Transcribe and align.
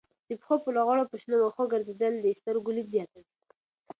د 0.27 0.31
پښو 0.39 0.55
په 0.63 0.69
لغړو 0.77 1.09
په 1.11 1.15
شنو 1.21 1.35
وښو 1.39 1.63
ګرځېدل 1.73 2.13
د 2.19 2.27
سترګو 2.39 2.75
لید 2.77 2.87
زیاتوي. 2.95 3.25